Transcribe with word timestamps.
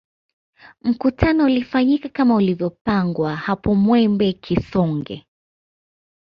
Mkutano 0.81 1.43
ulifanyika 1.45 2.09
kama 2.09 2.35
ulivyopangwa 2.35 3.35
hapo 3.35 3.75
Mwembe 3.75 4.33
Kisonge 4.33 5.25